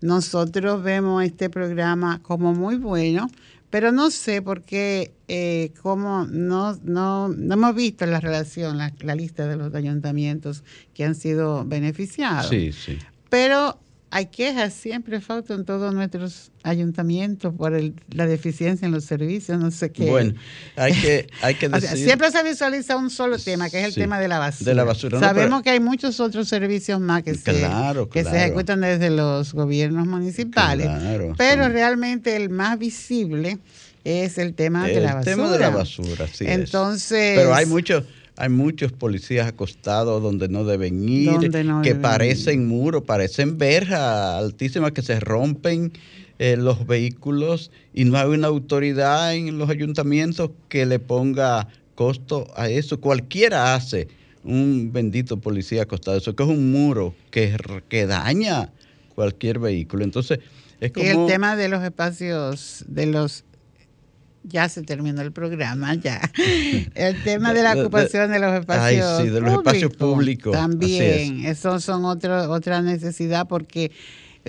[0.00, 3.30] Nosotros vemos este programa como muy bueno,
[3.70, 8.92] pero no sé por qué, eh, cómo no, no, no hemos visto la relación, la,
[9.00, 12.48] la lista de los ayuntamientos que han sido beneficiados.
[12.48, 12.98] Sí, sí.
[13.28, 13.78] Pero
[14.12, 19.58] hay quejas siempre, Fausto, en todos nuestros ayuntamientos por el- la deficiencia en los servicios,
[19.60, 20.10] no sé qué.
[20.10, 20.34] Bueno,
[20.76, 22.06] hay que, hay que O sea, decir...
[22.06, 24.68] siempre se visualiza un solo tema, que es el Sí, tema de la basura.
[24.70, 28.10] de la basura, no, Sabemos pero- que hay muchos otros servicios más que, Claro, se,
[28.10, 33.58] que se ejecutan desde los gobiernos municipales, Claro, pero realmente el más visible
[34.02, 35.24] es el tema de la El basura.
[35.36, 36.44] tema de la basura, sí.
[36.46, 36.50] es.
[36.50, 38.04] Entonces, Pero hay muchos,
[38.40, 41.48] hay muchos policías acostados donde no deben ir, no que
[41.90, 44.00] deben parecen muros, parecen verjas
[44.42, 45.92] altísimas que se rompen
[46.38, 52.46] eh, los vehículos y no hay una autoridad en los ayuntamientos que le ponga costo
[52.56, 52.98] a eso.
[53.00, 54.08] Cualquiera hace
[54.42, 56.16] un bendito policía acostado.
[56.16, 57.54] Eso que es un muro que,
[57.90, 58.70] que daña
[59.14, 60.02] cualquier vehículo.
[60.04, 60.38] Entonces,
[60.80, 63.44] Es Y el como- tema de los espacios, de los...
[64.42, 66.20] Ya se terminó el programa, ya.
[66.94, 71.44] El tema de la ocupación de los Ay, espacios sí, de los espacios públicos, También,
[71.44, 73.92] eso son otro, otra necesidad porque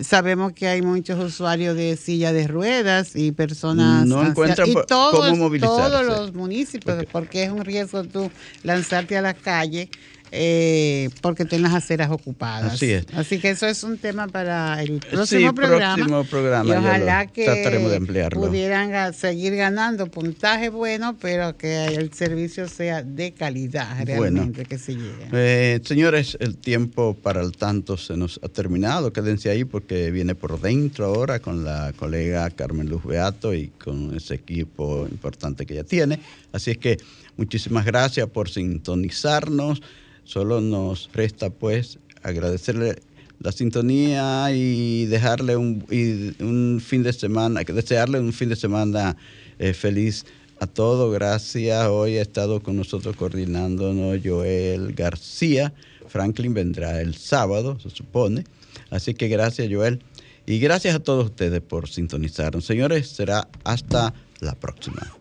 [0.01, 5.29] sabemos que hay muchos usuarios de silla de ruedas y personas No encuentran y todos,
[5.29, 5.75] cómo movilizarse.
[5.91, 8.31] todos los municipios, porque es un riesgo tú
[8.63, 9.89] lanzarte a la calle
[10.33, 12.73] eh, porque tienes las aceras ocupadas.
[12.73, 13.05] Así es.
[13.13, 15.95] Así que eso es un tema para el próximo sí, programa.
[15.95, 16.69] próximo programa.
[16.69, 23.03] y ojalá que trataremos de pudieran seguir ganando puntaje bueno, pero que el servicio sea
[23.03, 25.27] de calidad realmente que se llegue.
[25.33, 29.11] Eh, señores, el tiempo para el tanto se nos ha terminado.
[29.11, 34.15] Quédense ahí porque viene por dentro ahora con la colega Carmen Luz Beato y con
[34.15, 36.19] ese equipo importante que ella tiene.
[36.51, 36.97] Así es que
[37.37, 39.81] muchísimas gracias por sintonizarnos.
[40.23, 42.95] Solo nos resta pues agradecerle
[43.39, 49.17] la sintonía y dejarle un, y un fin de semana, desearle un fin de semana
[49.59, 50.25] eh, feliz
[50.59, 51.11] a todos.
[51.13, 51.87] Gracias.
[51.87, 55.73] Hoy ha estado con nosotros coordinándonos Joel García.
[56.07, 58.43] Franklin vendrá el sábado, se supone.
[58.89, 60.03] Así que gracias, Joel.
[60.45, 62.65] Y gracias a todos ustedes por sintonizarnos.
[62.65, 65.20] Señores, será hasta la próxima.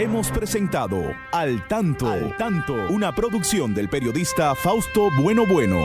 [0.00, 5.76] Hemos presentado Al Tanto, Al Tanto, una producción del periodista Fausto Bueno Bueno.